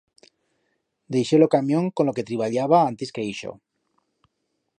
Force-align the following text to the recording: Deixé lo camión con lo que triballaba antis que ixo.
Deixé 1.13 1.35
lo 1.39 1.51
camión 1.55 1.83
con 1.95 2.05
lo 2.07 2.15
que 2.17 2.27
triballaba 2.29 2.79
antis 2.89 3.13
que 3.15 3.25
ixo. 3.33 3.53